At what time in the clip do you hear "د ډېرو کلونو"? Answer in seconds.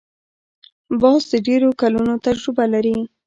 1.31-2.13